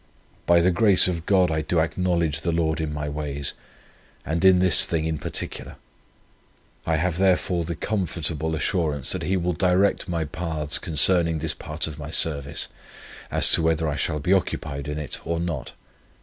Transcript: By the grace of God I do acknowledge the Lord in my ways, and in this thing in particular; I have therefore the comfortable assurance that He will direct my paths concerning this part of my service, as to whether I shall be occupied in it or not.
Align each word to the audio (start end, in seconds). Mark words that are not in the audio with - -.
By 0.47 0.61
the 0.61 0.71
grace 0.71 1.07
of 1.07 1.27
God 1.27 1.51
I 1.51 1.61
do 1.61 1.79
acknowledge 1.79 2.41
the 2.41 2.51
Lord 2.51 2.81
in 2.81 2.91
my 2.91 3.07
ways, 3.07 3.53
and 4.25 4.43
in 4.43 4.57
this 4.57 4.87
thing 4.87 5.05
in 5.05 5.19
particular; 5.19 5.75
I 6.87 6.95
have 6.95 7.19
therefore 7.19 7.65
the 7.65 7.75
comfortable 7.75 8.55
assurance 8.55 9.11
that 9.11 9.21
He 9.21 9.37
will 9.37 9.53
direct 9.53 10.07
my 10.09 10.25
paths 10.25 10.79
concerning 10.79 11.37
this 11.37 11.53
part 11.53 11.85
of 11.85 11.99
my 11.99 12.09
service, 12.09 12.67
as 13.29 13.51
to 13.51 13.61
whether 13.61 13.87
I 13.87 13.95
shall 13.95 14.19
be 14.19 14.33
occupied 14.33 14.87
in 14.87 14.97
it 14.97 15.19
or 15.23 15.39
not. 15.39 15.73